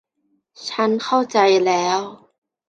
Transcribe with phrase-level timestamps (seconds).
[0.69, 1.99] ฉันเข้าใจแล้ว